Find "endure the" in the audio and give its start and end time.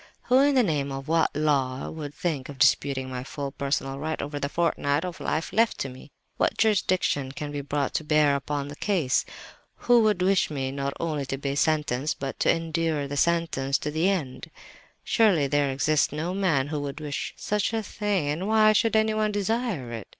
12.51-13.15